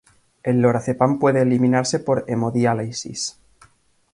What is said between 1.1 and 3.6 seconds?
puede eliminarse por hemodiálisis.